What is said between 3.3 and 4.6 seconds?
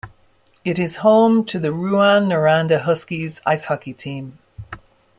ice hockey team.